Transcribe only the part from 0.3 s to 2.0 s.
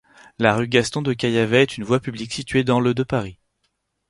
La rue Gaston-de-Caillavet est une voie